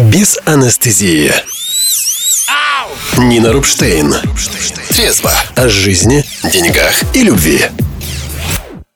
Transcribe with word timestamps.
Без 0.00 0.38
анестезии. 0.46 1.30
Нина 3.18 3.52
Рубштейн. 3.52 4.14
Трезво. 4.88 5.30
О 5.56 5.68
жизни, 5.68 6.24
деньгах 6.42 7.14
и 7.14 7.22
любви. 7.22 7.66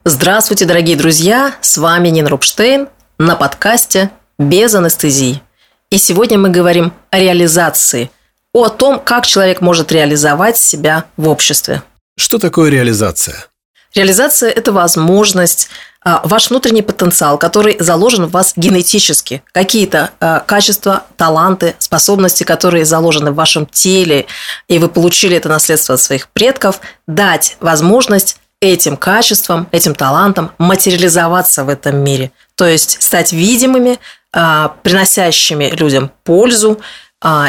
Здравствуйте, 0.06 0.64
дорогие 0.64 0.96
друзья! 0.96 1.56
С 1.60 1.76
вами 1.76 2.08
Нина 2.08 2.30
Рубштейн 2.30 2.88
на 3.18 3.36
подкасте 3.36 4.12
«Без 4.38 4.74
анестезии». 4.74 5.42
И 5.90 5.98
сегодня 5.98 6.38
мы 6.38 6.48
говорим 6.48 6.94
о 7.10 7.18
реализации, 7.18 8.10
о 8.54 8.70
том, 8.70 8.98
как 8.98 9.26
человек 9.26 9.60
может 9.60 9.92
реализовать 9.92 10.56
себя 10.56 11.04
в 11.18 11.28
обществе. 11.28 11.82
Что 12.16 12.38
такое 12.38 12.70
реализация? 12.70 13.46
Реализация– 13.94 14.50
это 14.56 14.72
возможность, 14.72 15.68
ваш 16.04 16.50
внутренний 16.50 16.82
потенциал, 16.82 17.38
который 17.38 17.76
заложен 17.80 18.26
в 18.26 18.30
вас 18.30 18.52
генетически. 18.56 19.42
Какие-то 19.52 20.10
а, 20.20 20.40
качества, 20.40 21.04
таланты, 21.16 21.74
способности, 21.78 22.44
которые 22.44 22.84
заложены 22.84 23.30
в 23.30 23.34
вашем 23.34 23.66
теле, 23.66 24.26
и 24.68 24.78
вы 24.78 24.88
получили 24.88 25.36
это 25.36 25.48
наследство 25.48 25.94
от 25.94 26.00
своих 26.00 26.28
предков, 26.28 26.80
дать 27.06 27.56
возможность 27.60 28.36
этим 28.60 28.96
качествам, 28.96 29.66
этим 29.72 29.94
талантам 29.94 30.52
материализоваться 30.58 31.64
в 31.64 31.68
этом 31.70 31.96
мире. 31.96 32.32
То 32.54 32.66
есть 32.66 33.02
стать 33.02 33.32
видимыми, 33.32 33.98
а, 34.32 34.76
приносящими 34.82 35.70
людям 35.70 36.10
пользу 36.22 36.80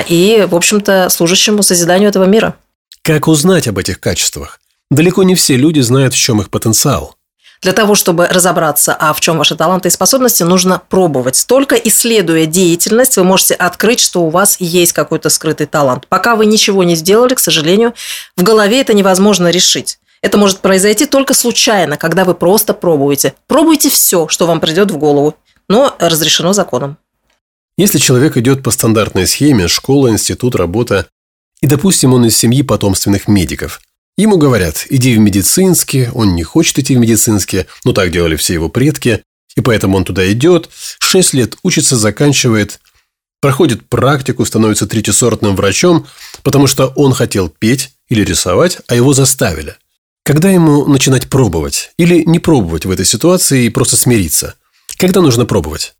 и, 0.07 0.47
в 0.49 0.55
общем-то, 0.55 1.09
служащему 1.09 1.61
созиданию 1.61 2.07
этого 2.07 2.23
мира. 2.23 2.55
Как 3.01 3.27
узнать 3.27 3.67
об 3.67 3.77
этих 3.77 3.99
качествах? 3.99 4.61
Далеко 4.89 5.23
не 5.23 5.35
все 5.35 5.57
люди 5.57 5.81
знают, 5.81 6.13
в 6.13 6.17
чем 6.17 6.39
их 6.39 6.49
потенциал. 6.49 7.17
Для 7.65 7.73
того, 7.73 7.95
чтобы 7.95 8.27
разобраться, 8.27 8.93
а 8.93 9.11
в 9.11 9.19
чем 9.21 9.39
ваши 9.39 9.55
таланты 9.55 9.87
и 9.87 9.91
способности, 9.91 10.43
нужно 10.43 10.83
пробовать. 10.87 11.45
Только 11.47 11.73
исследуя 11.75 12.45
деятельность, 12.45 13.17
вы 13.17 13.23
можете 13.23 13.55
открыть, 13.55 13.99
что 13.99 14.21
у 14.21 14.29
вас 14.29 14.57
есть 14.59 14.93
какой-то 14.93 15.31
скрытый 15.31 15.65
талант. 15.65 16.05
Пока 16.07 16.35
вы 16.35 16.45
ничего 16.45 16.83
не 16.83 16.93
сделали, 16.93 17.33
к 17.33 17.39
сожалению, 17.39 17.95
в 18.37 18.43
голове 18.43 18.81
это 18.81 18.93
невозможно 18.93 19.47
решить. 19.47 19.97
Это 20.21 20.37
может 20.37 20.59
произойти 20.59 21.07
только 21.07 21.33
случайно, 21.33 21.97
когда 21.97 22.23
вы 22.23 22.35
просто 22.35 22.75
пробуете. 22.75 23.33
Пробуйте 23.47 23.89
все, 23.89 24.27
что 24.27 24.45
вам 24.45 24.59
придет 24.59 24.91
в 24.91 24.97
голову, 24.97 25.33
но 25.67 25.95
разрешено 25.97 26.53
законом. 26.53 26.97
Если 27.79 27.97
человек 27.97 28.37
идет 28.37 28.61
по 28.61 28.69
стандартной 28.69 29.25
схеме– 29.25 29.67
школа, 29.69 30.11
институт, 30.11 30.53
работа, 30.53 31.07
и, 31.61 31.65
допустим, 31.65 32.13
он 32.13 32.25
из 32.27 32.37
семьи 32.37 32.61
потомственных 32.61 33.27
медиков– 33.27 33.81
Ему 34.17 34.37
говорят, 34.37 34.85
иди 34.89 35.15
в 35.15 35.19
медицинский, 35.19 36.09
он 36.13 36.35
не 36.35 36.43
хочет 36.43 36.79
идти 36.79 36.95
в 36.95 36.99
медицинский, 36.99 37.65
но 37.83 37.91
так 37.91 38.11
делали 38.11 38.37
все 38.37 38.53
его 38.53 38.69
предки, 38.69 39.23
и 39.57 39.61
поэтому 39.61 39.97
он 39.97 40.05
туда 40.05 40.31
идет, 40.31 40.69
шесть 40.99 41.33
лет 41.33 41.57
учится, 41.63 41.97
заканчивает, 41.97 42.79
проходит 43.41 43.87
практику, 43.89 44.45
становится 44.45 44.87
третьесортным 44.87 45.55
врачом, 45.57 46.07
потому 46.43 46.67
что 46.67 46.87
он 46.95 47.13
хотел 47.13 47.49
петь 47.49 47.91
или 48.07 48.23
рисовать, 48.23 48.77
а 48.87 48.95
его 48.95 49.13
заставили. 49.13 49.75
Когда 50.23 50.49
ему 50.49 50.85
начинать 50.87 51.29
пробовать? 51.29 51.91
Или 51.97 52.23
не 52.23 52.39
пробовать 52.39 52.85
в 52.85 52.91
этой 52.91 53.05
ситуации 53.05 53.65
и 53.65 53.69
просто 53.69 53.97
смириться? 53.97 54.55
Когда 54.97 55.21
нужно 55.21 55.45
пробовать? 55.45 55.93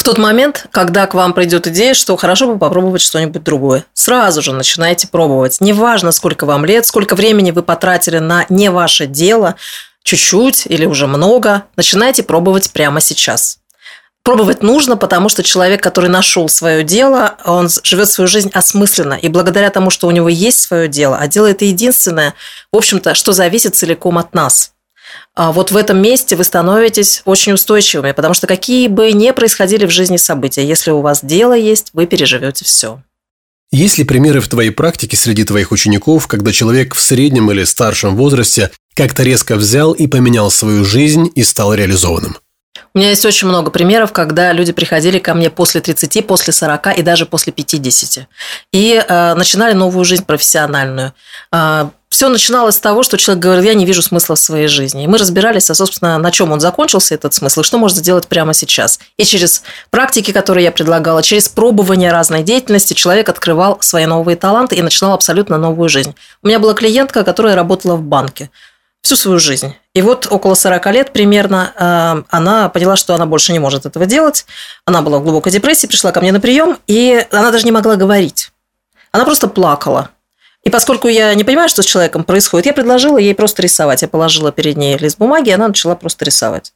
В 0.00 0.02
тот 0.02 0.16
момент, 0.16 0.66
когда 0.70 1.06
к 1.06 1.12
вам 1.12 1.34
придет 1.34 1.66
идея, 1.66 1.92
что 1.92 2.16
хорошо 2.16 2.46
бы 2.46 2.58
попробовать 2.58 3.02
что-нибудь 3.02 3.42
другое, 3.42 3.84
сразу 3.92 4.40
же 4.40 4.54
начинайте 4.54 5.06
пробовать. 5.06 5.58
Неважно, 5.60 6.10
сколько 6.10 6.46
вам 6.46 6.64
лет, 6.64 6.86
сколько 6.86 7.14
времени 7.14 7.50
вы 7.50 7.62
потратили 7.62 8.16
на 8.16 8.46
не 8.48 8.70
ваше 8.70 9.04
дело, 9.04 9.56
чуть-чуть 10.02 10.64
или 10.64 10.86
уже 10.86 11.06
много, 11.06 11.64
начинайте 11.76 12.22
пробовать 12.22 12.70
прямо 12.72 13.02
сейчас. 13.02 13.58
Пробовать 14.22 14.62
нужно, 14.62 14.96
потому 14.96 15.28
что 15.28 15.42
человек, 15.42 15.82
который 15.82 16.08
нашел 16.08 16.48
свое 16.48 16.82
дело, 16.82 17.34
он 17.44 17.68
живет 17.82 18.08
свою 18.08 18.26
жизнь 18.26 18.50
осмысленно. 18.54 19.18
И 19.20 19.28
благодаря 19.28 19.68
тому, 19.68 19.90
что 19.90 20.06
у 20.06 20.12
него 20.12 20.30
есть 20.30 20.60
свое 20.60 20.88
дело, 20.88 21.18
а 21.20 21.28
дело 21.28 21.44
это 21.44 21.66
единственное, 21.66 22.32
в 22.72 22.78
общем-то, 22.78 23.12
что 23.12 23.32
зависит 23.32 23.76
целиком 23.76 24.16
от 24.16 24.34
нас. 24.34 24.72
А 25.34 25.52
вот 25.52 25.70
в 25.70 25.76
этом 25.76 26.00
месте 26.02 26.36
вы 26.36 26.44
становитесь 26.44 27.22
очень 27.24 27.52
устойчивыми, 27.52 28.12
потому 28.12 28.34
что 28.34 28.46
какие 28.46 28.88
бы 28.88 29.12
ни 29.12 29.30
происходили 29.30 29.86
в 29.86 29.90
жизни 29.90 30.16
события, 30.16 30.66
если 30.66 30.90
у 30.90 31.00
вас 31.00 31.24
дело 31.24 31.56
есть, 31.56 31.90
вы 31.92 32.06
переживете 32.06 32.64
все. 32.64 33.02
Есть 33.72 33.98
ли 33.98 34.04
примеры 34.04 34.40
в 34.40 34.48
твоей 34.48 34.70
практике 34.70 35.16
среди 35.16 35.44
твоих 35.44 35.70
учеников, 35.70 36.26
когда 36.26 36.50
человек 36.50 36.94
в 36.94 37.00
среднем 37.00 37.50
или 37.52 37.62
старшем 37.64 38.16
возрасте 38.16 38.70
как-то 38.94 39.22
резко 39.22 39.54
взял 39.54 39.92
и 39.92 40.08
поменял 40.08 40.50
свою 40.50 40.84
жизнь 40.84 41.30
и 41.36 41.44
стал 41.44 41.72
реализованным? 41.72 42.36
У 42.92 42.98
меня 42.98 43.10
есть 43.10 43.24
очень 43.24 43.46
много 43.46 43.70
примеров, 43.70 44.12
когда 44.12 44.52
люди 44.52 44.72
приходили 44.72 45.18
ко 45.20 45.34
мне 45.34 45.48
после 45.48 45.80
30, 45.80 46.26
после 46.26 46.52
40 46.52 46.98
и 46.98 47.02
даже 47.02 47.24
после 47.24 47.52
50. 47.52 48.26
И 48.72 49.04
э, 49.06 49.34
начинали 49.34 49.74
новую 49.74 50.04
жизнь 50.04 50.24
профессиональную. 50.24 51.12
Э, 51.52 51.90
все 52.08 52.28
начиналось 52.28 52.74
с 52.74 52.80
того, 52.80 53.04
что 53.04 53.16
человек 53.16 53.44
говорил, 53.44 53.62
я 53.62 53.74
не 53.74 53.86
вижу 53.86 54.02
смысла 54.02 54.34
в 54.34 54.40
своей 54.40 54.66
жизни. 54.66 55.04
И 55.04 55.06
мы 55.06 55.18
разбирались, 55.18 55.70
а, 55.70 55.74
собственно, 55.74 56.18
на 56.18 56.32
чем 56.32 56.50
он 56.50 56.58
закончился, 56.58 57.14
этот 57.14 57.32
смысл, 57.32 57.60
и 57.60 57.64
что 57.64 57.78
можно 57.78 57.98
сделать 57.98 58.26
прямо 58.26 58.52
сейчас. 58.52 58.98
И 59.16 59.24
через 59.24 59.62
практики, 59.90 60.32
которые 60.32 60.64
я 60.64 60.72
предлагала, 60.72 61.22
через 61.22 61.48
пробование 61.48 62.10
разной 62.10 62.42
деятельности 62.42 62.94
человек 62.94 63.28
открывал 63.28 63.78
свои 63.80 64.06
новые 64.06 64.34
таланты 64.34 64.74
и 64.74 64.82
начинал 64.82 65.12
абсолютно 65.12 65.56
новую 65.56 65.88
жизнь. 65.88 66.16
У 66.42 66.48
меня 66.48 66.58
была 66.58 66.74
клиентка, 66.74 67.22
которая 67.22 67.54
работала 67.54 67.94
в 67.94 68.02
банке 68.02 68.50
всю 69.02 69.16
свою 69.16 69.38
жизнь. 69.38 69.74
И 69.94 70.02
вот 70.02 70.26
около 70.30 70.54
40 70.54 70.86
лет 70.86 71.12
примерно 71.12 71.72
э, 71.74 72.22
она 72.28 72.68
поняла, 72.68 72.96
что 72.96 73.14
она 73.14 73.26
больше 73.26 73.52
не 73.52 73.58
может 73.58 73.86
этого 73.86 74.06
делать. 74.06 74.46
Она 74.84 75.02
была 75.02 75.18
в 75.18 75.22
глубокой 75.22 75.52
депрессии, 75.52 75.86
пришла 75.86 76.12
ко 76.12 76.20
мне 76.20 76.32
на 76.32 76.40
прием, 76.40 76.78
и 76.86 77.26
она 77.30 77.50
даже 77.50 77.64
не 77.64 77.72
могла 77.72 77.96
говорить. 77.96 78.52
Она 79.12 79.24
просто 79.24 79.48
плакала. 79.48 80.10
И 80.62 80.70
поскольку 80.70 81.08
я 81.08 81.34
не 81.34 81.44
понимаю, 81.44 81.70
что 81.70 81.82
с 81.82 81.86
человеком 81.86 82.24
происходит, 82.24 82.66
я 82.66 82.72
предложила 82.74 83.16
ей 83.16 83.34
просто 83.34 83.62
рисовать. 83.62 84.02
Я 84.02 84.08
положила 84.08 84.52
перед 84.52 84.76
ней 84.76 84.98
лист 84.98 85.18
бумаги, 85.18 85.48
и 85.48 85.52
она 85.52 85.68
начала 85.68 85.94
просто 85.94 86.26
рисовать. 86.26 86.74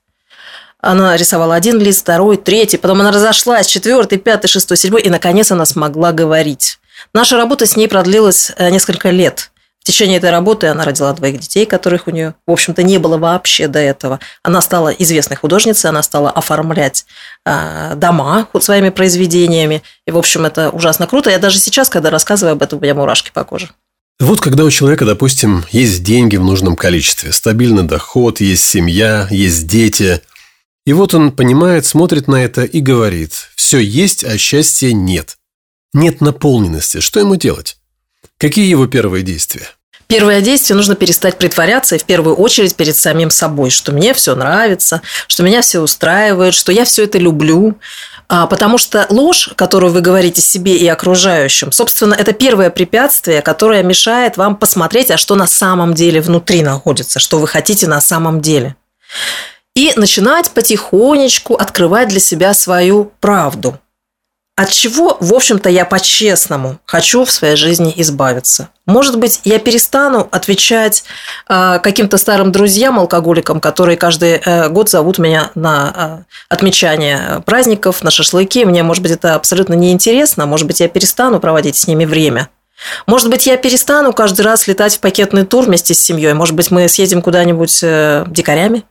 Она 0.80 1.16
рисовала 1.16 1.54
один 1.54 1.78
лист, 1.78 2.00
второй, 2.00 2.36
третий, 2.36 2.76
потом 2.76 3.00
она 3.00 3.10
разошлась, 3.10 3.66
четвертый, 3.66 4.18
пятый, 4.18 4.48
шестой, 4.48 4.76
седьмой, 4.76 5.02
и, 5.02 5.10
наконец, 5.10 5.50
она 5.50 5.64
смогла 5.66 6.12
говорить. 6.12 6.78
Наша 7.12 7.36
работа 7.36 7.66
с 7.66 7.76
ней 7.76 7.88
продлилась 7.88 8.52
э, 8.56 8.70
несколько 8.70 9.10
лет– 9.10 9.50
в 9.84 9.86
течение 9.86 10.16
этой 10.16 10.30
работы 10.30 10.68
она 10.68 10.82
родила 10.82 11.12
двоих 11.12 11.40
детей, 11.40 11.66
которых 11.66 12.06
у 12.06 12.10
нее, 12.10 12.34
в 12.46 12.52
общем-то, 12.52 12.82
не 12.82 12.96
было 12.96 13.18
вообще 13.18 13.68
до 13.68 13.78
этого. 13.78 14.18
Она 14.42 14.62
стала 14.62 14.88
известной 14.88 15.36
художницей, 15.36 15.90
она 15.90 16.02
стала 16.02 16.30
оформлять 16.30 17.04
э, 17.44 17.92
дома 17.94 18.48
своими 18.60 18.88
произведениями. 18.88 19.82
И, 20.06 20.10
в 20.10 20.16
общем, 20.16 20.46
это 20.46 20.70
ужасно 20.70 21.06
круто. 21.06 21.28
Я 21.28 21.38
даже 21.38 21.58
сейчас, 21.58 21.90
когда 21.90 22.08
рассказываю 22.08 22.52
об 22.52 22.62
этом, 22.62 22.78
у 22.78 22.82
меня 22.82 22.94
мурашки 22.94 23.30
по 23.30 23.44
коже. 23.44 23.68
Вот 24.18 24.40
когда 24.40 24.64
у 24.64 24.70
человека, 24.70 25.04
допустим, 25.04 25.66
есть 25.70 26.02
деньги 26.02 26.36
в 26.36 26.44
нужном 26.44 26.76
количестве, 26.76 27.30
стабильный 27.30 27.82
доход, 27.82 28.40
есть 28.40 28.64
семья, 28.64 29.28
есть 29.30 29.66
дети. 29.66 30.22
И 30.86 30.94
вот 30.94 31.12
он 31.12 31.30
понимает, 31.30 31.84
смотрит 31.84 32.26
на 32.26 32.42
это 32.42 32.64
и 32.64 32.80
говорит, 32.80 33.50
все 33.54 33.80
есть, 33.80 34.24
а 34.24 34.38
счастья 34.38 34.94
нет. 34.94 35.36
Нет 35.92 36.22
наполненности. 36.22 37.00
Что 37.00 37.20
ему 37.20 37.36
делать? 37.36 37.76
Какие 38.44 38.68
его 38.68 38.86
первые 38.86 39.22
действия? 39.22 39.66
Первое 40.06 40.42
действие– 40.42 40.76
нужно 40.76 40.96
перестать 40.96 41.38
притворяться 41.38 41.96
и 41.96 41.98
в 41.98 42.04
первую 42.04 42.36
очередь 42.36 42.76
перед 42.76 42.94
самим 42.94 43.30
собой, 43.30 43.70
что 43.70 43.90
мне 43.90 44.12
все 44.12 44.34
нравится, 44.34 45.00
что 45.28 45.42
меня 45.42 45.62
все 45.62 45.80
устраивает, 45.80 46.52
что 46.52 46.70
я 46.70 46.84
все 46.84 47.04
это 47.04 47.16
люблю. 47.16 47.78
А, 48.28 48.46
потому 48.46 48.76
что 48.76 49.06
ложь, 49.08 49.48
которую 49.56 49.94
вы 49.94 50.02
говорите 50.02 50.42
себе 50.42 50.76
и 50.76 50.86
окружающим, 50.86 51.72
собственно, 51.72 52.12
это 52.12 52.34
первое 52.34 52.68
препятствие, 52.68 53.40
которое 53.40 53.82
мешает 53.82 54.36
вам 54.36 54.56
посмотреть, 54.56 55.10
а 55.10 55.16
что 55.16 55.36
на 55.36 55.46
самом 55.46 55.94
деле 55.94 56.20
внутри 56.20 56.62
находится, 56.62 57.20
что 57.20 57.38
вы 57.38 57.48
хотите 57.48 57.86
на 57.86 58.02
самом 58.02 58.42
деле. 58.42 58.76
И 59.74 59.94
начинать 59.96 60.50
потихонечку 60.50 61.54
открывать 61.54 62.08
для 62.08 62.20
себя 62.20 62.52
свою 62.52 63.10
правду– 63.20 63.78
от 64.56 64.70
чего, 64.70 65.16
в 65.18 65.34
общем-то, 65.34 65.68
я 65.68 65.84
по-честному 65.84 66.78
хочу 66.86 67.24
в 67.24 67.30
своей 67.32 67.56
жизни 67.56 67.92
избавиться? 67.96 68.68
Может 68.86 69.18
быть, 69.18 69.40
я 69.42 69.58
перестану 69.58 70.28
отвечать 70.30 71.02
э, 71.48 71.80
каким-то 71.82 72.18
старым 72.18 72.52
друзьям, 72.52 73.00
алкоголикам, 73.00 73.60
которые 73.60 73.96
каждый 73.96 74.34
э, 74.34 74.68
год 74.68 74.88
зовут 74.88 75.18
меня 75.18 75.50
на 75.56 76.26
э, 76.28 76.34
отмечание 76.48 77.42
праздников, 77.44 78.04
на 78.04 78.12
шашлыки. 78.12 78.64
Мне, 78.64 78.84
может 78.84 79.02
быть, 79.02 79.10
это 79.10 79.34
абсолютно 79.34 79.74
неинтересно. 79.74 80.46
Может 80.46 80.68
быть, 80.68 80.78
я 80.78 80.88
перестану 80.88 81.40
проводить 81.40 81.76
с 81.76 81.88
ними 81.88 82.04
время. 82.04 82.48
Может 83.08 83.30
быть, 83.30 83.46
я 83.46 83.56
перестану 83.56 84.12
каждый 84.12 84.42
раз 84.42 84.68
летать 84.68 84.94
в 84.94 85.00
пакетный 85.00 85.44
тур 85.44 85.64
вместе 85.64 85.94
с 85.94 86.00
семьей. 86.00 86.32
Может 86.32 86.54
быть, 86.54 86.70
мы 86.70 86.88
съездим 86.88 87.22
куда-нибудь 87.22 87.80
э, 87.82 88.24
дикарями. 88.28 88.84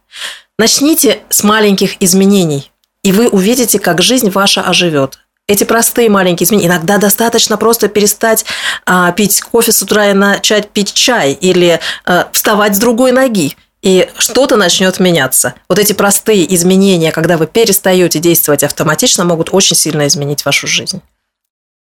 Начните 0.60 1.22
с 1.30 1.44
маленьких 1.44 2.02
изменений, 2.02 2.72
и 3.02 3.12
вы 3.12 3.30
увидите, 3.30 3.80
как 3.80 4.02
жизнь 4.02 4.30
ваша 4.30 4.62
оживет 4.62 5.20
эти 5.48 5.64
простые 5.64 6.10
маленькие 6.10 6.46
изменения. 6.46 6.70
Иногда 6.70 6.98
достаточно 6.98 7.58
просто 7.58 7.88
перестать 7.88 8.46
а, 8.86 9.12
пить 9.12 9.42
кофе 9.42 9.72
с 9.72 9.82
утра 9.82 10.12
и 10.12 10.14
начать 10.14 10.70
пить 10.70 10.94
чай 10.94 11.34
или 11.34 11.80
а, 12.06 12.30
вставать 12.32 12.76
с 12.76 12.80
другой 12.80 13.12
ноги. 13.12 13.56
и 13.82 14.10
что-то 14.18 14.56
начнет 14.56 15.00
меняться. 15.02 15.56
Вот 15.68 15.78
эти 15.78 15.92
простые 15.92 16.54
изменения, 16.56 17.12
когда 17.12 17.38
вы 17.38 17.48
перестаете 17.48 18.20
действовать 18.20 18.64
автоматично, 18.64 19.26
могут 19.26 19.50
очень 19.52 19.76
сильно 19.76 20.08
изменить 20.08 20.46
вашу 20.46 20.68
жизнь. 20.68 21.02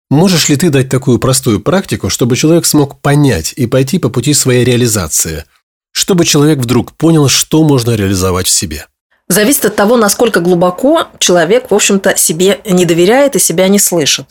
Можешь 0.10 0.48
ли 0.50 0.56
ты 0.56 0.70
дать 0.70 0.90
такую 0.90 1.20
простую 1.20 1.60
практику, 1.60 2.10
чтобы 2.10 2.38
человек 2.38 2.66
смог 2.66 3.00
понять 3.02 3.54
и 3.56 3.66
пойти 3.68 4.00
по 4.00 4.10
пути 4.10 4.34
своей 4.34 4.64
реализации? 4.64 5.46
Чтобы 5.92 6.24
человек 6.24 6.60
вдруг 6.60 6.94
понял, 6.94 7.28
что 7.28 7.64
можно 7.64 7.96
реализовать 7.96 8.48
в 8.48 8.52
себе? 8.52 8.88
Зависит 9.32 9.64
от 9.64 9.78
того, 9.78 9.96
насколько 9.96 10.42
глубоко 10.42 11.08
человек, 11.18 11.72
в 11.72 11.74
общем-то, 11.74 12.18
себе 12.18 12.60
не 12.66 12.84
доверяет 12.84 13.38
и 13.38 13.40
себя 13.40 13.70
не 13.70 13.80
слышит. 13.80 14.26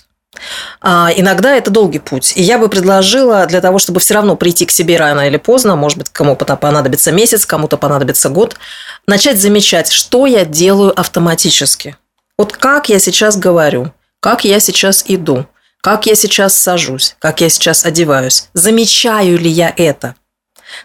А, 0.82 1.08
иногда 1.16 1.56
это 1.56 1.70
долгий 1.70 2.00
путь. 2.00 2.34
И 2.36 2.42
я 2.42 2.58
бы 2.58 2.68
предложила 2.68 3.46
для 3.46 3.62
того, 3.62 3.78
чтобы 3.78 3.98
все 4.00 4.12
равно 4.12 4.36
прийти 4.36 4.66
к 4.66 4.70
себе 4.70 4.98
рано 4.98 5.26
или 5.26 5.38
поздно, 5.38 5.74
может 5.74 5.96
быть, 5.96 6.10
кому-то 6.10 6.44
понадобится 6.54 7.12
месяц, 7.12 7.46
кому-то 7.46 7.78
понадобится 7.78 8.28
год, 8.28 8.56
начать 9.06 9.40
замечать, 9.40 9.90
что 9.90 10.26
я 10.26 10.44
делаю 10.44 10.92
автоматически. 11.00 11.96
Вот 12.36 12.52
как 12.52 12.90
я 12.90 12.98
сейчас 12.98 13.38
говорю, 13.38 13.94
как 14.20 14.44
я 14.44 14.60
сейчас 14.60 15.02
иду, 15.08 15.46
как 15.80 16.04
я 16.04 16.14
сейчас 16.14 16.52
сажусь, 16.52 17.16
как 17.20 17.40
я 17.40 17.48
сейчас 17.48 17.86
одеваюсь, 17.86 18.50
замечаю 18.52 19.38
ли 19.38 19.48
я 19.48 19.72
это. 19.74 20.14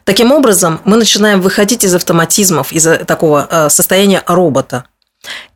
Таким 0.04 0.32
образом, 0.32 0.82
мы 0.86 0.98
начинаем 0.98 1.42
выходить 1.42 1.84
из 1.84 1.94
автоматизмов, 1.96 2.72
из 2.72 2.88
такого 3.06 3.48
э, 3.50 3.70
состояния 3.70 4.24
робота. 4.28 4.86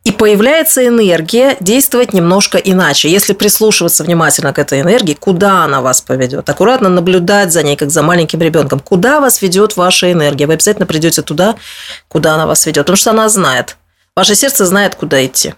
И 0.02 0.12
появляется 0.12 0.86
энергия 0.86 1.56
действовать 1.60 2.12
немножко 2.12 2.58
иначе. 2.58 3.10
Если 3.10 3.34
прислушиваться 3.34 4.02
внимательно 4.02 4.52
к 4.52 4.58
этой 4.58 4.80
энергии, 4.80 5.14
куда 5.14 5.64
она 5.64 5.80
вас 5.80 6.00
поведет, 6.00 6.48
аккуратно 6.48 6.88
наблюдать 6.88 7.52
за 7.52 7.62
ней, 7.62 7.76
как 7.76 7.90
за 7.90 8.02
маленьким 8.02 8.40
ребенком, 8.40 8.80
куда 8.80 9.20
вас 9.20 9.42
ведет 9.42 9.76
ваша 9.76 10.10
энергия, 10.10 10.46
вы 10.46 10.54
обязательно 10.54 10.86
придете 10.86 11.22
туда, 11.22 11.56
куда 12.08 12.34
она 12.34 12.46
вас 12.46 12.64
ведет, 12.66 12.84
потому 12.84 12.96
что 12.96 13.10
она 13.10 13.28
знает. 13.28 13.76
Ваше 14.16 14.34
сердце 14.34 14.66
знает, 14.66 14.94
куда 14.94 15.24
идти. 15.24 15.54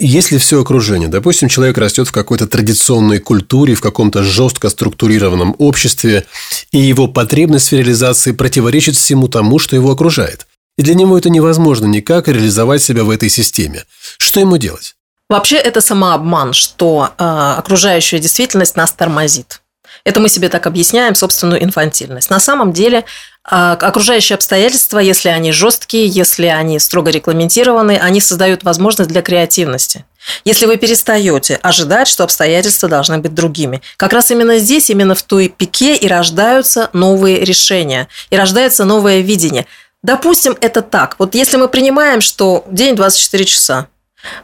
Если 0.00 0.38
все 0.38 0.60
окружение, 0.60 1.08
допустим, 1.08 1.48
человек 1.48 1.76
растет 1.76 2.06
в 2.06 2.12
какой-то 2.12 2.46
традиционной 2.46 3.18
культуре, 3.18 3.74
в 3.74 3.80
каком-то 3.80 4.22
жестко 4.22 4.68
структурированном 4.68 5.56
обществе, 5.58 6.24
и 6.70 6.78
его 6.78 7.08
потребность 7.08 7.70
в 7.70 7.72
реализации 7.72 8.30
противоречит 8.30 8.94
всему 8.94 9.26
тому, 9.26 9.58
что 9.58 9.74
его 9.74 9.90
окружает. 9.90 10.46
И 10.76 10.82
для 10.82 10.94
него 10.94 11.18
это 11.18 11.30
невозможно 11.30 11.86
никак 11.86 12.28
реализовать 12.28 12.80
себя 12.80 13.02
в 13.02 13.10
этой 13.10 13.28
системе. 13.28 13.84
Что 14.18 14.38
ему 14.38 14.56
делать? 14.56 14.94
Вообще 15.28 15.56
это 15.56 15.80
самообман, 15.80 16.52
что 16.52 17.10
э, 17.18 17.24
окружающая 17.58 18.20
действительность 18.20 18.76
нас 18.76 18.92
тормозит. 18.92 19.60
Это 20.08 20.20
мы 20.20 20.30
себе 20.30 20.48
так 20.48 20.66
объясняем 20.66 21.14
собственную 21.14 21.62
инфантильность. 21.62 22.30
На 22.30 22.40
самом 22.40 22.72
деле 22.72 23.04
а, 23.44 23.72
окружающие 23.72 24.36
обстоятельства, 24.36 25.00
если 25.00 25.28
они 25.28 25.52
жесткие, 25.52 26.06
если 26.06 26.46
они 26.46 26.78
строго 26.78 27.10
регламентированы, 27.10 27.98
они 27.98 28.22
создают 28.22 28.64
возможность 28.64 29.10
для 29.10 29.20
креативности. 29.20 30.06
Если 30.46 30.64
вы 30.64 30.78
перестаете 30.78 31.56
ожидать, 31.56 32.08
что 32.08 32.24
обстоятельства 32.24 32.88
должны 32.88 33.18
быть 33.18 33.34
другими. 33.34 33.82
Как 33.98 34.14
раз 34.14 34.30
именно 34.30 34.56
здесь, 34.56 34.88
именно 34.88 35.14
в 35.14 35.22
той 35.22 35.48
пике 35.48 35.94
и 35.94 36.08
рождаются 36.08 36.88
новые 36.94 37.44
решения, 37.44 38.08
и 38.30 38.36
рождается 38.36 38.86
новое 38.86 39.20
видение. 39.20 39.66
Допустим, 40.02 40.56
это 40.62 40.80
так. 40.80 41.16
Вот 41.18 41.34
если 41.34 41.58
мы 41.58 41.68
принимаем, 41.68 42.22
что 42.22 42.64
день 42.70 42.96
24 42.96 43.44
часа, 43.44 43.88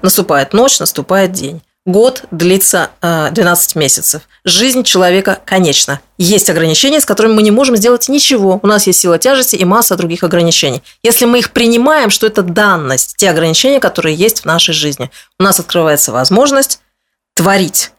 наступает 0.02 0.52
ночь, 0.52 0.78
наступает 0.78 1.32
день. 1.32 1.62
Год 1.86 2.24
длится 2.30 2.90
12 3.02 3.76
э, 3.76 3.78
месяцев. 3.78 4.22
Жизнь 4.46 4.84
человека 4.84 5.40
конечна. 5.44 6.00
Есть 6.16 6.48
ограничения, 6.48 6.98
с 6.98 7.04
которыми 7.04 7.34
мы 7.34 7.42
не 7.42 7.50
можем 7.50 7.76
сделать 7.76 8.08
ничего. 8.08 8.58
У 8.62 8.66
нас 8.66 8.86
есть 8.86 9.00
сила 9.00 9.18
тяжести 9.18 9.56
и 9.56 9.66
масса 9.66 9.94
других 9.96 10.22
ограничений. 10.22 10.82
Если 11.02 11.26
мы 11.26 11.40
их 11.40 11.52
принимаем, 11.52 12.08
что 12.08 12.26
это 12.26 12.42
данность, 12.42 13.16
те 13.16 13.28
ограничения, 13.28 13.80
которые 13.80 14.16
есть 14.16 14.40
в 14.40 14.44
нашей 14.46 14.72
жизни, 14.72 15.10
у 15.38 15.42
нас 15.42 15.60
открывается 15.60 16.10
возможность 16.10 16.80
творить. 17.34 17.90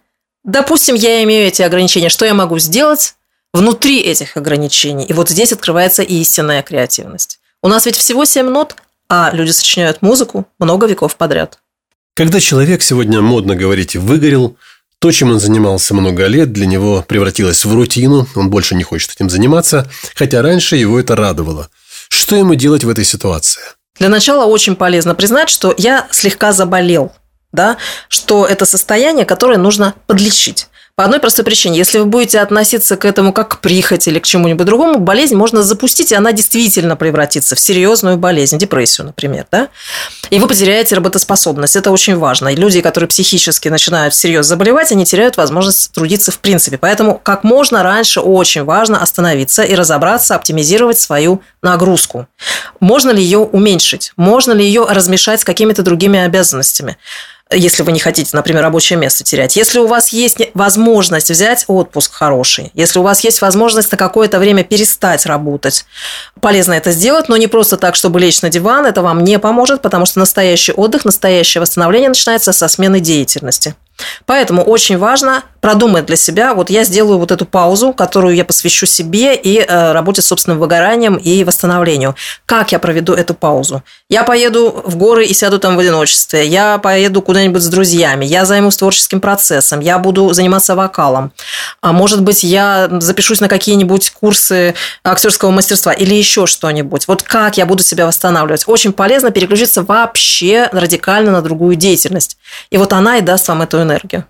Допустим, 0.43 0.95
я 0.95 1.23
имею 1.23 1.47
эти 1.47 1.61
ограничения. 1.61 2.09
Что 2.09 2.25
я 2.25 2.33
могу 2.33 2.57
сделать 2.57 3.13
внутри 3.53 3.99
этих 3.99 4.35
ограничений? 4.35 5.05
И 5.05 5.13
вот 5.13 5.29
здесь 5.29 5.53
открывается 5.53 6.01
истинная 6.01 6.63
креативность. 6.63 7.39
У 7.61 7.67
нас 7.67 7.85
ведь 7.85 7.97
всего 7.97 8.25
7 8.25 8.49
нот, 8.49 8.75
а 9.09 9.29
люди 9.31 9.51
сочиняют 9.51 10.01
музыку 10.01 10.47
много 10.57 10.87
веков 10.87 11.17
подряд. 11.17 11.59
Когда 12.15 12.39
человек, 12.39 12.81
сегодня 12.81 13.19
модно 13.19 13.57
говорить, 13.57 13.97
выгорел, 13.97 14.55
то, 14.99 15.11
чем 15.11 15.31
он 15.31 15.39
занимался 15.41 15.93
много 15.93 16.27
лет, 16.27 16.53
для 16.53 16.65
него 16.65 17.03
превратилось 17.05 17.65
в 17.65 17.73
рутину, 17.73 18.25
он 18.35 18.49
больше 18.49 18.73
не 18.73 18.83
хочет 18.83 19.11
этим 19.11 19.29
заниматься, 19.29 19.91
хотя 20.15 20.41
раньше 20.41 20.77
его 20.77 20.97
это 20.97 21.17
радовало. 21.17 21.69
Что 22.07 22.37
ему 22.37 22.55
делать 22.55 22.85
в 22.85 22.89
этой 22.89 23.03
ситуации? 23.03 23.61
Для 23.99 24.07
начала 24.07 24.45
очень 24.45 24.77
полезно 24.77 25.13
признать, 25.13 25.49
что 25.49 25.75
я 25.77 26.07
слегка 26.09 26.53
заболел, 26.53 27.11
да, 27.51 27.75
что 28.07 28.45
это 28.45 28.63
состояние, 28.65 29.25
которое 29.25 29.57
нужно 29.57 29.93
подлечить. 30.07 30.69
По 30.97 31.03
одной 31.03 31.19
простой 31.19 31.43
причине. 31.43 31.77
Если 31.77 31.99
вы 31.99 32.05
будете 32.05 32.39
относиться 32.39 32.95
к 32.95 33.03
этому 33.03 33.33
как 33.33 33.49
к 33.49 33.59
прихоти 33.59 34.07
или 34.07 34.19
к 34.19 34.23
чему-нибудь 34.23 34.65
другому, 34.65 34.97
болезнь 34.97 35.35
можно 35.35 35.61
запустить, 35.61 36.13
и 36.13 36.15
она 36.15 36.31
действительно 36.31 36.95
превратится 36.95 37.57
в 37.57 37.59
серьезную 37.59 38.15
болезнь, 38.15 38.57
депрессию, 38.57 39.07
например. 39.07 39.45
Да? 39.51 39.67
И 40.29 40.39
вы 40.39 40.47
потеряете 40.47 40.95
работоспособность. 40.95 41.75
Это 41.75 41.91
очень 41.91 42.15
важно. 42.15 42.47
И 42.47 42.55
люди, 42.55 42.79
которые 42.79 43.09
психически 43.09 43.67
начинают 43.67 44.13
всерьез 44.13 44.45
заболевать, 44.45 44.93
они 44.93 45.03
теряют 45.03 45.35
возможность 45.35 45.91
трудиться 45.91 46.31
в 46.31 46.39
принципе. 46.39 46.77
Поэтому 46.77 47.19
как 47.21 47.43
можно 47.43 47.83
раньше 47.83 48.21
очень 48.21 48.63
важно 48.63 49.01
остановиться 49.01 49.63
и 49.63 49.75
разобраться, 49.75 50.33
оптимизировать 50.33 50.97
свою 50.97 51.41
нагрузку. 51.61 52.29
Можно 52.79 53.11
ли 53.11 53.21
ее 53.21 53.39
уменьшить? 53.39 54.13
Можно 54.15 54.53
ли 54.53 54.63
ее 54.63 54.85
размешать 54.89 55.41
с 55.41 55.43
какими-то 55.43 55.83
другими 55.83 56.19
обязанностями? 56.19 56.95
Если 57.51 57.83
вы 57.83 57.91
не 57.91 57.99
хотите, 57.99 58.35
например, 58.35 58.63
рабочее 58.63 58.97
место 58.97 59.23
терять. 59.23 59.55
Если 59.55 59.77
у 59.77 59.85
вас 59.85 60.09
есть 60.09 60.37
возможность 60.55 61.29
взять 61.29 61.65
отпуск 61.67 62.11
хороший, 62.13 62.71
если 62.73 62.97
у 62.97 63.03
вас 63.03 63.23
есть 63.23 63.41
возможность 63.41 63.91
на 63.91 63.97
какое-то 63.97 64.39
время 64.39 64.63
перестать 64.63 65.25
работать, 65.27 65.85
полезно 66.41 66.73
это 66.73 66.91
сделать, 66.91 67.29
но 67.29 67.37
не 67.37 67.47
просто 67.47 67.77
так, 67.77 67.95
чтобы 67.95 68.19
лечь 68.19 68.41
на 68.41 68.49
диван, 68.49 68.87
это 68.87 69.03
вам 69.03 69.23
не 69.23 69.37
поможет, 69.37 69.83
потому 69.83 70.05
что 70.05 70.19
настоящий 70.19 70.71
отдых, 70.71 71.05
настоящее 71.05 71.61
восстановление 71.61 72.09
начинается 72.09 72.51
со 72.51 72.67
смены 72.67 72.99
деятельности. 72.99 73.75
Поэтому 74.25 74.63
очень 74.63 74.97
важно 74.97 75.43
продумать 75.65 76.05
для 76.05 76.15
себя, 76.15 76.53
вот 76.53 76.69
я 76.69 76.83
сделаю 76.83 77.17
вот 77.17 77.31
эту 77.31 77.43
паузу, 77.43 77.91
которую 77.91 78.35
я 78.35 78.45
посвящу 78.45 78.85
себе 78.85 79.35
и 79.35 79.57
э, 79.57 79.91
работе 79.93 80.21
с 80.21 80.27
собственным 80.27 80.59
выгоранием 80.59 81.15
и 81.15 81.43
восстановлению. 81.43 82.15
Как 82.45 82.71
я 82.71 82.77
проведу 82.77 83.13
эту 83.13 83.33
паузу? 83.33 83.81
Я 84.07 84.23
поеду 84.25 84.83
в 84.85 84.95
горы 84.95 85.25
и 85.25 85.33
сяду 85.33 85.57
там 85.57 85.75
в 85.75 85.79
одиночестве, 85.79 86.45
я 86.45 86.77
поеду 86.77 87.23
куда-нибудь 87.23 87.63
с 87.63 87.67
друзьями, 87.67 88.25
я 88.25 88.45
займусь 88.45 88.77
творческим 88.77 89.19
процессом, 89.19 89.79
я 89.79 89.97
буду 89.97 90.31
заниматься 90.33 90.75
вокалом, 90.75 91.31
а 91.81 91.93
может 91.93 92.21
быть, 92.21 92.43
я 92.43 92.87
запишусь 92.99 93.41
на 93.41 93.47
какие-нибудь 93.47 94.11
курсы 94.11 94.75
актерского 95.03 95.49
мастерства 95.49 95.93
или 95.93 96.13
еще 96.13 96.45
что-нибудь. 96.45 97.07
Вот 97.07 97.23
как 97.23 97.57
я 97.57 97.65
буду 97.65 97.81
себя 97.81 98.05
восстанавливать? 98.05 98.65
Очень 98.67 98.93
полезно 98.93 99.31
переключиться 99.31 99.81
вообще 99.81 100.69
радикально 100.71 101.31
на 101.31 101.41
другую 101.41 101.75
деятельность. 101.75 102.37
И 102.69 102.77
вот 102.77 102.93
она 102.93 103.17
и 103.17 103.21
даст 103.21 103.47
вам 103.47 103.63
эту 103.63 103.81
энергию. 103.81 104.25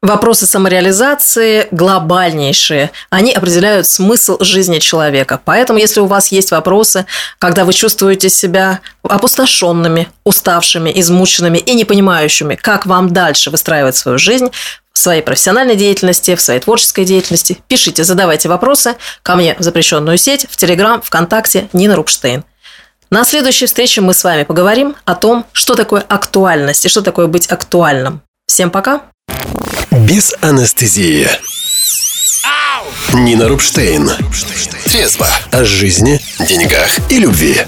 Вопросы 0.00 0.46
самореализации 0.46 1.66
глобальнейшие. 1.72 2.92
Они 3.10 3.32
определяют 3.32 3.88
смысл 3.88 4.36
жизни 4.38 4.78
человека. 4.78 5.40
Поэтому, 5.44 5.80
если 5.80 5.98
у 5.98 6.06
вас 6.06 6.30
есть 6.30 6.52
вопросы, 6.52 7.04
когда 7.40 7.64
вы 7.64 7.72
чувствуете 7.72 8.28
себя 8.28 8.78
опустошенными, 9.02 10.08
уставшими, 10.22 10.92
измученными 11.00 11.58
и 11.58 11.74
не 11.74 11.84
понимающими, 11.84 12.54
как 12.54 12.86
вам 12.86 13.12
дальше 13.12 13.50
выстраивать 13.50 13.96
свою 13.96 14.18
жизнь, 14.18 14.50
в 14.92 15.00
своей 15.00 15.20
профессиональной 15.20 15.74
деятельности, 15.74 16.36
в 16.36 16.40
своей 16.40 16.60
творческой 16.60 17.04
деятельности, 17.04 17.58
пишите, 17.66 18.04
задавайте 18.04 18.48
вопросы 18.48 18.94
ко 19.22 19.34
мне 19.34 19.56
в 19.58 19.62
запрещенную 19.64 20.16
сеть, 20.16 20.46
в 20.48 20.56
Телеграм, 20.56 21.02
ВКонтакте, 21.02 21.68
Нина 21.72 21.96
Рукштейн. 21.96 22.44
На 23.10 23.24
следующей 23.24 23.66
встрече 23.66 24.00
мы 24.00 24.14
с 24.14 24.22
вами 24.22 24.44
поговорим 24.44 24.94
о 25.04 25.16
том, 25.16 25.44
что 25.52 25.74
такое 25.74 26.02
актуальность 26.02 26.84
и 26.84 26.88
что 26.88 27.02
такое 27.02 27.26
быть 27.26 27.50
актуальным. 27.50 28.22
Всем 28.48 28.70
пока! 28.70 29.02
Без 29.90 30.34
анестезии. 30.40 31.28
Нина 33.12 33.46
Рубштейн. 33.46 34.10
Трезво 34.86 35.28
о 35.52 35.64
жизни, 35.64 36.18
деньгах 36.40 36.88
и 37.10 37.18
любви. 37.18 37.60